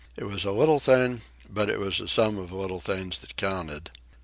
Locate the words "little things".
2.51-3.19